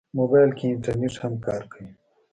موبایل 0.17 0.51
کې 0.57 0.65
انټرنیټ 0.73 1.13
هم 1.21 1.33
کار 1.45 1.61
کوي. 1.71 1.91